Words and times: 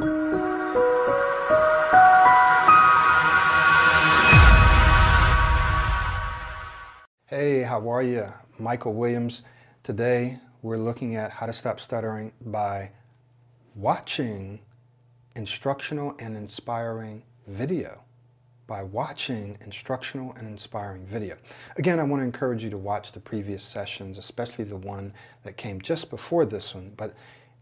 Hey, 0.00 0.06
how 7.60 7.86
are 7.90 8.02
you? 8.02 8.26
Michael 8.58 8.94
Williams. 8.94 9.42
Today 9.82 10.38
we're 10.62 10.78
looking 10.78 11.16
at 11.16 11.30
how 11.30 11.44
to 11.44 11.52
stop 11.52 11.80
stuttering 11.80 12.32
by 12.46 12.92
watching 13.74 14.60
instructional 15.36 16.16
and 16.18 16.34
inspiring 16.34 17.22
video. 17.46 18.02
By 18.66 18.84
watching 18.84 19.58
instructional 19.60 20.32
and 20.38 20.48
inspiring 20.48 21.04
video. 21.04 21.36
Again, 21.76 22.00
I 22.00 22.04
want 22.04 22.22
to 22.22 22.24
encourage 22.24 22.64
you 22.64 22.70
to 22.70 22.78
watch 22.78 23.12
the 23.12 23.20
previous 23.20 23.62
sessions, 23.62 24.16
especially 24.16 24.64
the 24.64 24.76
one 24.76 25.12
that 25.42 25.58
came 25.58 25.78
just 25.78 26.08
before 26.08 26.46
this 26.46 26.74
one. 26.74 26.94
But 26.96 27.14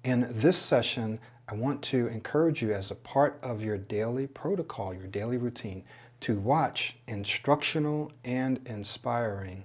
in 0.05 0.27
this 0.31 0.57
session, 0.57 1.19
I 1.49 1.55
want 1.55 1.83
to 1.85 2.07
encourage 2.09 2.63
you 2.63 2.73
as 2.73 2.91
a 2.91 2.95
part 2.95 3.39
of 3.43 3.63
your 3.63 3.79
daily 3.79 4.27
protocol, 4.27 4.95
your 4.95 5.07
daily 5.07 5.39
routine, 5.39 5.85
to 6.21 6.39
watch 6.39 6.97
instructional 7.07 8.13
and 8.25 8.61
inspiring 8.67 9.65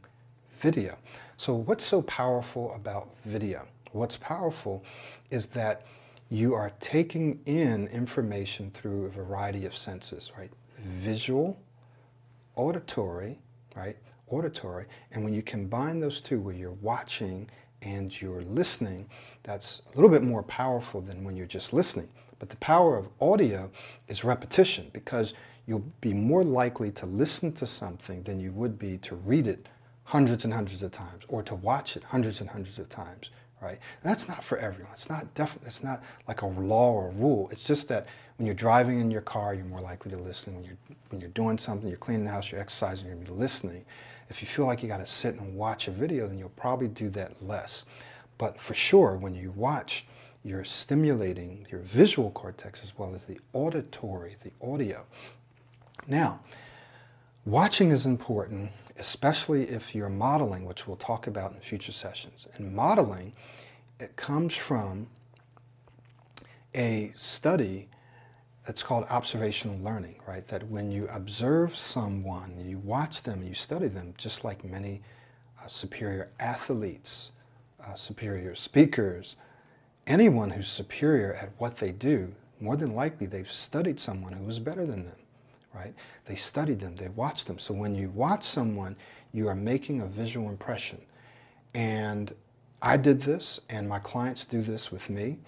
video. 0.53 0.97
So 1.37 1.55
what's 1.55 1.83
so 1.83 2.01
powerful 2.03 2.73
about 2.73 3.09
video? 3.25 3.67
What's 3.91 4.17
powerful 4.17 4.83
is 5.29 5.47
that 5.47 5.85
you 6.29 6.53
are 6.53 6.71
taking 6.79 7.41
in 7.45 7.87
information 7.87 8.71
through 8.71 9.05
a 9.05 9.09
variety 9.09 9.65
of 9.65 9.75
senses, 9.75 10.31
right? 10.37 10.51
Visual, 10.79 11.59
auditory, 12.55 13.39
right? 13.75 13.97
Auditory. 14.27 14.85
And 15.11 15.23
when 15.23 15.33
you 15.33 15.43
combine 15.43 15.99
those 15.99 16.21
two 16.21 16.39
where 16.39 16.55
you're 16.55 16.71
watching 16.71 17.49
and 17.83 18.21
you're 18.21 18.43
listening, 18.43 19.07
that's 19.43 19.81
a 19.91 19.95
little 19.95 20.09
bit 20.09 20.23
more 20.23 20.43
powerful 20.43 21.01
than 21.01 21.23
when 21.23 21.35
you're 21.35 21.45
just 21.45 21.73
listening. 21.73 22.09
But 22.39 22.49
the 22.49 22.57
power 22.57 22.97
of 22.97 23.09
audio 23.21 23.71
is 24.07 24.23
repetition 24.23 24.89
because 24.93 25.33
you'll 25.65 25.85
be 26.01 26.13
more 26.13 26.43
likely 26.43 26.91
to 26.91 27.05
listen 27.05 27.51
to 27.53 27.65
something 27.65 28.23
than 28.23 28.39
you 28.39 28.51
would 28.51 28.77
be 28.77 28.97
to 28.99 29.15
read 29.15 29.47
it 29.47 29.67
hundreds 30.05 30.43
and 30.43 30.53
hundreds 30.53 30.83
of 30.83 30.91
times 30.91 31.23
or 31.27 31.41
to 31.43 31.55
watch 31.55 31.95
it 31.95 32.03
hundreds 32.03 32.41
and 32.41 32.49
hundreds 32.49 32.79
of 32.79 32.89
times 32.89 33.31
right? 33.63 33.79
And 34.03 34.11
that's 34.11 34.27
not 34.27 34.43
for 34.43 34.57
everyone. 34.57 34.91
It's 34.93 35.09
not 35.09 35.33
definitely 35.33 35.67
it's 35.67 35.83
not 35.83 36.03
like 36.27 36.41
a 36.41 36.45
law 36.45 36.91
or 36.91 37.09
a 37.09 37.11
rule. 37.11 37.49
It's 37.51 37.65
just 37.65 37.87
that 37.89 38.07
when 38.37 38.45
you're 38.45 38.55
driving 38.55 38.99
in 38.99 39.09
your 39.09 39.21
car 39.21 39.53
you're 39.53 39.65
more 39.65 39.81
likely 39.81 40.11
to 40.11 40.17
listen. 40.17 40.55
When 40.55 40.63
you're 40.63 40.77
when 41.09 41.21
you're 41.21 41.29
doing 41.31 41.57
something 41.57 41.87
you're 41.87 41.97
cleaning 41.97 42.25
the 42.25 42.31
house 42.31 42.51
you're 42.51 42.61
exercising 42.61 43.07
you're 43.07 43.17
to 43.17 43.31
be 43.31 43.31
listening. 43.31 43.85
If 44.29 44.41
you 44.41 44.47
feel 44.47 44.65
like 44.65 44.81
you 44.81 44.89
got 44.89 44.97
to 44.97 45.05
sit 45.05 45.35
and 45.35 45.55
watch 45.55 45.87
a 45.87 45.91
video 45.91 46.27
then 46.27 46.37
you'll 46.37 46.49
probably 46.49 46.87
do 46.87 47.09
that 47.11 47.41
less. 47.41 47.85
But 48.37 48.59
for 48.59 48.73
sure 48.73 49.15
when 49.15 49.33
you 49.35 49.51
watch 49.51 50.05
you're 50.43 50.65
stimulating 50.65 51.65
your 51.71 51.79
visual 51.81 52.29
cortex 52.31 52.83
as 52.83 52.97
well 52.97 53.15
as 53.15 53.23
the 53.25 53.39
auditory 53.53 54.35
the 54.43 54.51
audio. 54.65 55.05
Now, 56.07 56.41
watching 57.45 57.91
is 57.91 58.05
important, 58.05 58.71
especially 58.97 59.63
if 59.63 59.93
you're 59.93 60.09
modeling, 60.09 60.65
which 60.65 60.87
we'll 60.87 60.97
talk 60.97 61.27
about 61.27 61.53
in 61.53 61.59
future 61.59 61.91
sessions. 61.91 62.47
And 62.55 62.73
modeling, 62.73 63.33
it 63.99 64.15
comes 64.15 64.55
from 64.55 65.07
a 66.73 67.11
study 67.15 67.89
that's 68.65 68.81
called 68.81 69.05
observational 69.09 69.77
learning, 69.79 70.15
right? 70.25 70.47
That 70.47 70.67
when 70.69 70.89
you 70.89 71.07
observe 71.11 71.75
someone, 71.75 72.55
you 72.65 72.77
watch 72.79 73.23
them, 73.23 73.43
you 73.43 73.53
study 73.53 73.89
them, 73.89 74.13
just 74.17 74.43
like 74.43 74.63
many 74.63 75.01
uh, 75.61 75.67
superior 75.67 76.29
athletes, 76.39 77.31
uh, 77.85 77.93
superior 77.95 78.55
speakers, 78.55 79.35
anyone 80.07 80.51
who's 80.51 80.69
superior 80.69 81.33
at 81.33 81.51
what 81.57 81.77
they 81.77 81.91
do, 81.91 82.33
more 82.61 82.77
than 82.77 82.95
likely 82.95 83.27
they've 83.27 83.51
studied 83.51 83.99
someone 83.99 84.31
who 84.31 84.45
was 84.45 84.59
better 84.59 84.85
than 84.85 85.03
them 85.03 85.17
right? 85.73 85.93
They 86.25 86.35
studied 86.35 86.79
them, 86.79 86.95
they 86.95 87.09
watched 87.09 87.47
them. 87.47 87.59
So 87.59 87.73
when 87.73 87.95
you 87.95 88.09
watch 88.09 88.43
someone, 88.43 88.95
you 89.33 89.47
are 89.47 89.55
making 89.55 90.01
a 90.01 90.05
visual 90.05 90.49
impression. 90.49 91.01
And 91.75 92.33
I 92.81 92.97
did 92.97 93.21
this, 93.21 93.59
and 93.69 93.87
my 93.87 93.99
clients 93.99 94.45
do 94.45 94.61
this 94.61 94.91
with 94.91 95.09
me, 95.09 95.39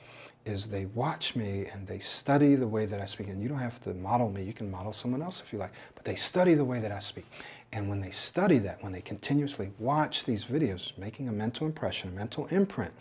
is 0.46 0.68
they 0.68 0.86
watch 0.88 1.36
me 1.36 1.66
and 1.74 1.88
they 1.88 2.00
study 2.00 2.56
the 2.56 2.68
way 2.68 2.86
that 2.86 3.02
I 3.02 3.06
speak. 3.06 3.28
And 3.28 3.42
you 3.42 3.50
don't 3.50 3.58
have 3.58 3.82
to 3.82 3.94
model 3.94 4.30
me, 4.30 4.44
you 4.44 4.54
can 4.54 4.70
model 4.70 4.94
someone 4.94 5.22
else 5.22 5.42
if 5.42 5.52
you 5.52 5.60
like, 5.60 5.74
but 5.96 6.06
they 6.06 6.16
study 6.16 6.54
the 6.54 6.66
way 6.66 6.80
that 6.80 6.92
I 6.92 7.00
speak. 7.00 7.26
And 7.74 7.90
when 7.90 8.00
they 8.00 8.12
study 8.12 8.60
that, 8.60 8.82
when 8.84 8.92
they 8.92 9.02
continuously 9.02 9.72
watch 9.80 10.24
these 10.24 10.46
videos, 10.46 10.98
making 10.98 11.28
a 11.28 11.32
mental 11.32 11.66
impression, 11.66 12.10
a 12.10 12.14
mental 12.14 12.46
imprint, 12.48 12.94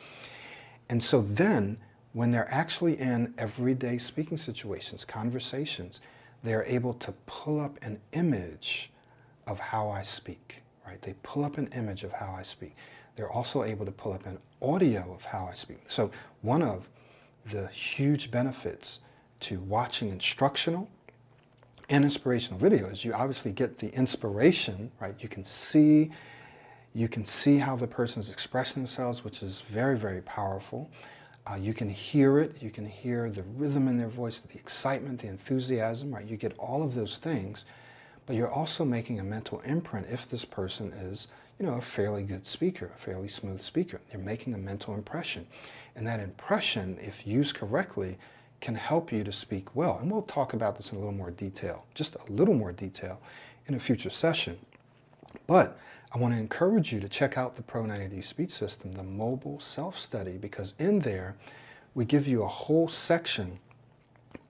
and 0.89 1.03
so 1.03 1.23
then 1.23 1.79
when 2.13 2.31
they're 2.31 2.53
actually 2.53 2.99
in 2.99 3.35
everyday 3.39 3.99
speaking 3.99 4.37
situations, 4.37 5.05
conversations, 5.05 6.01
they're 6.45 6.65
able 6.65 6.95
to 6.95 7.13
pull 7.27 7.59
up 7.59 7.79
an 7.83 8.01
image 8.13 8.93
of 9.47 9.59
how 9.59 9.89
I 9.89 10.03
speak, 10.03 10.63
right? 10.87 11.01
They 11.01 11.15
pull 11.23 11.45
up 11.45 11.59
an 11.59 11.69
image 11.69 12.05
of 12.05 12.13
how 12.13 12.33
I 12.33 12.43
speak. 12.43 12.77
They're 13.17 13.31
also 13.31 13.65
able 13.65 13.87
to 13.87 13.93
pull 13.93 14.13
up 14.13 14.27
an 14.27 14.39
audio 14.61 15.13
of 15.13 15.25
how 15.25 15.49
I 15.51 15.55
speak. 15.55 15.79
So 15.89 16.11
one 16.43 16.63
of 16.63 16.89
the 17.47 17.69
huge 17.69 18.31
benefits 18.31 19.01
to 19.41 19.59
watching 19.61 20.11
instructional 20.11 20.91
and 21.89 22.05
inspirational 22.05 22.61
videos, 22.61 23.05
you 23.05 23.13
obviously 23.13 23.53
get 23.53 23.79
the 23.79 23.89
inspiration, 23.95 24.91
right? 25.01 25.15
You 25.21 25.29
can 25.29 25.45
see 25.45 26.11
you 26.97 27.09
can 27.09 27.25
see 27.25 27.59
how 27.59 27.75
the 27.75 27.89
person 27.89 28.21
is 28.21 28.31
expressing 28.31 28.85
themselves, 28.85 29.25
which 29.25 29.43
is 29.43 29.63
very, 29.63 29.99
very 29.99 30.23
powerful. 30.23 30.89
Uh, 31.47 31.57
you 31.57 31.75
can 31.75 31.91
hear 31.91 32.39
it. 32.39 32.57
You 32.63 32.71
can 32.71 32.87
hear 32.87 33.29
the 33.29 33.43
rhythm 33.43 33.87
in 33.87 33.99
their 33.99 34.09
voice, 34.09 34.41
the 34.41 34.59
excitement, 34.59 35.21
the 35.21 35.29
enthusiasm, 35.29 36.15
right? 36.15 36.27
You 36.27 36.37
get 36.37 36.57
all 36.59 36.83
of 36.83 36.95
those 36.95 37.19
things, 37.19 37.67
but 38.27 38.35
you're 38.35 38.51
also 38.51 38.85
making 38.85 39.21
a 39.21 39.25
mental 39.25 39.61
imprint 39.61 40.07
if 40.09 40.27
this 40.29 40.47
person 40.47 40.93
is, 40.93 41.29
you 41.59 41.67
know, 41.67 41.75
a 41.75 41.83
fairly 41.83 42.23
good 42.23 42.47
speaker, 42.47 42.91
a 42.95 42.99
fairly 42.99 43.29
smooth 43.29 43.61
speaker. 43.61 44.01
They're 44.09 44.21
making 44.21 44.55
a 44.55 44.59
mental 44.59 44.95
impression. 44.95 45.47
And 45.95 46.07
that 46.07 46.21
impression, 46.21 46.97
if 47.01 47.27
used 47.27 47.57
correctly, 47.57 48.17
can 48.63 48.75
help 48.75 49.13
you 49.13 49.23
to 49.23 49.33
speak 49.33 49.77
well. 49.77 49.99
And 49.99 50.11
we'll 50.11 50.23
talk 50.23 50.55
about 50.55 50.77
this 50.77 50.91
in 50.91 50.97
a 50.97 51.01
little 51.01 51.15
more 51.15 51.31
detail, 51.31 51.85
just 51.95 52.17
a 52.17 52.33
little 52.33 52.55
more 52.55 52.73
detail 52.73 53.21
in 53.67 53.75
a 53.75 53.81
future 53.81 54.09
session. 54.09 54.59
But 55.47 55.79
I 56.15 56.19
want 56.19 56.35
to 56.35 56.41
encourage 56.41 56.93
you 56.93 57.01
to 57.01 57.09
check 57.09 57.37
out 57.37 57.57
the 57.57 57.63
Pro 57.63 57.83
90D 57.83 58.23
Speech 58.23 58.51
System, 58.51 58.95
the 58.95 59.03
mobile 59.03 59.59
self-study, 59.59 60.39
because 60.39 60.75
in 60.79 61.01
there 61.01 61.37
we 61.95 62.05
give 62.05 62.27
you 62.27 62.43
a 62.43 62.49
whole 62.49 62.89
section 62.89 63.59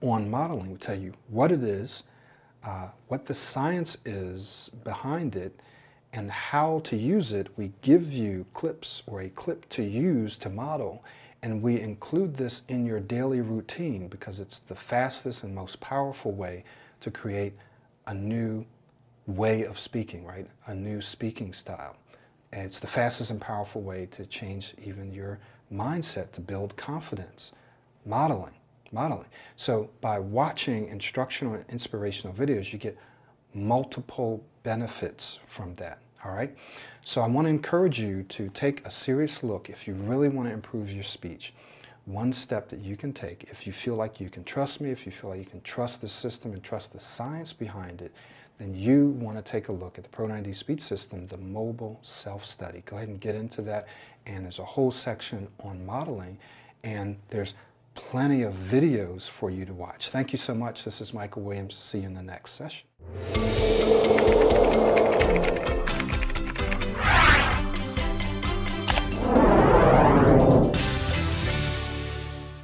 on 0.01 0.29
modeling. 0.29 0.71
We 0.71 0.77
tell 0.77 0.99
you 0.99 1.13
what 1.29 1.51
it 1.51 1.63
is, 1.63 2.03
uh, 2.63 2.89
what 3.07 3.25
the 3.25 3.33
science 3.33 3.97
is 4.05 4.71
behind 4.83 5.35
it, 5.35 5.59
and 6.13 6.31
how 6.31 6.79
to 6.85 6.95
use 6.95 7.33
it. 7.33 7.47
We 7.57 7.73
give 7.81 8.11
you 8.11 8.45
clips 8.53 9.03
or 9.05 9.21
a 9.21 9.29
clip 9.29 9.67
to 9.69 9.83
use 9.83 10.37
to 10.39 10.49
model, 10.49 11.03
and 11.43 11.61
we 11.61 11.79
include 11.79 12.35
this 12.35 12.63
in 12.67 12.85
your 12.85 12.99
daily 12.99 13.41
routine 13.41 14.07
because 14.07 14.39
it's 14.39 14.59
the 14.59 14.75
fastest 14.75 15.43
and 15.43 15.53
most 15.53 15.79
powerful 15.79 16.31
way 16.31 16.63
to 17.01 17.11
create 17.11 17.53
a 18.07 18.13
new 18.13 18.65
way 19.27 19.63
of 19.63 19.79
speaking, 19.79 20.25
right? 20.25 20.47
A 20.67 20.75
new 20.75 21.01
speaking 21.01 21.53
style. 21.53 21.95
And 22.53 22.63
it's 22.63 22.79
the 22.79 22.87
fastest 22.87 23.31
and 23.31 23.41
powerful 23.41 23.81
way 23.81 24.07
to 24.11 24.25
change 24.25 24.73
even 24.83 25.11
your 25.11 25.39
mindset 25.71 26.31
to 26.33 26.41
build 26.41 26.75
confidence. 26.77 27.51
Modeling, 28.05 28.53
modeling. 28.91 29.27
So 29.55 29.89
by 29.99 30.19
watching 30.19 30.87
instructional 30.87 31.55
and 31.55 31.65
inspirational 31.69 32.35
videos, 32.35 32.71
you 32.71 32.79
get 32.79 32.97
multiple 33.53 34.43
benefits 34.63 35.39
from 35.47 35.73
that. 35.75 35.99
All 36.23 36.33
right. 36.33 36.55
So 37.03 37.21
I 37.21 37.27
want 37.27 37.45
to 37.45 37.49
encourage 37.49 37.99
you 37.99 38.23
to 38.23 38.49
take 38.49 38.85
a 38.85 38.91
serious 38.91 39.43
look 39.43 39.69
if 39.69 39.87
you 39.87 39.93
really 39.93 40.29
want 40.29 40.47
to 40.49 40.53
improve 40.53 40.91
your 40.91 41.03
speech. 41.03 41.53
One 42.05 42.31
step 42.33 42.69
that 42.69 42.81
you 42.81 42.95
can 42.95 43.13
take, 43.13 43.45
if 43.45 43.65
you 43.65 43.73
feel 43.73 43.95
like 43.95 44.19
you 44.19 44.29
can 44.29 44.43
trust 44.43 44.79
me, 44.79 44.91
if 44.91 45.07
you 45.07 45.11
feel 45.11 45.31
like 45.31 45.39
you 45.39 45.45
can 45.45 45.61
trust 45.61 46.01
the 46.01 46.07
system 46.07 46.53
and 46.53 46.63
trust 46.63 46.93
the 46.93 46.99
science 46.99 47.51
behind 47.51 48.01
it, 48.01 48.13
then 48.59 48.75
you 48.75 49.09
want 49.09 49.37
to 49.37 49.43
take 49.43 49.69
a 49.69 49.71
look 49.71 49.97
at 49.97 50.03
the 50.03 50.09
Pro 50.11 50.27
90 50.27 50.53
Speech 50.53 50.81
System, 50.81 51.25
the 51.27 51.37
mobile 51.37 51.99
self-study. 52.03 52.83
Go 52.85 52.97
ahead 52.97 53.09
and 53.09 53.19
get 53.19 53.35
into 53.35 53.61
that. 53.63 53.87
And 54.27 54.45
there's 54.45 54.59
a 54.59 54.65
whole 54.65 54.91
section 54.91 55.47
on 55.59 55.83
modeling. 55.83 56.37
And 56.83 57.17
there's 57.29 57.55
plenty 57.95 58.43
of 58.43 58.53
videos 58.53 59.27
for 59.27 59.49
you 59.49 59.65
to 59.65 59.73
watch. 59.73 60.09
Thank 60.09 60.31
you 60.31 60.37
so 60.37 60.53
much. 60.53 60.85
This 60.85 61.01
is 61.01 61.13
Michael 61.13 61.41
Williams. 61.41 61.75
See 61.75 61.99
you 61.99 62.05
in 62.05 62.13
the 62.13 62.21
next 62.21 62.51
session. 62.51 62.85